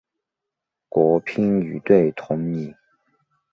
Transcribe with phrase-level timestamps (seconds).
[0.89, 2.73] 国乒女队同理。